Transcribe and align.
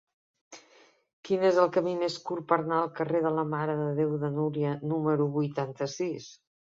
Quin 1.27 1.43
és 1.49 1.57
el 1.63 1.67
camí 1.75 1.91
més 1.99 2.15
curt 2.29 2.47
per 2.51 2.57
anar 2.61 2.79
al 2.85 2.89
carrer 2.99 3.21
de 3.25 3.31
la 3.35 3.43
Mare 3.49 3.75
de 3.81 3.91
Déu 3.99 4.15
de 4.23 4.31
Núria 4.39 4.73
número 4.95 5.29
vuitanta-sis? 5.37 6.27